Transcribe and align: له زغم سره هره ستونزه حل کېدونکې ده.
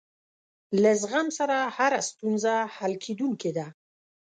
له 0.81 0.91
زغم 1.01 1.27
سره 1.37 1.57
هره 1.75 1.99
ستونزه 2.09 2.53
حل 2.75 2.93
کېدونکې 3.05 3.51
ده. 3.57 3.67